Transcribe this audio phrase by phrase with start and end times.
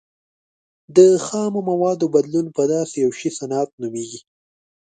[0.95, 4.19] د خامو موادو بدلون په داسې یو شي صنعت نومیږي.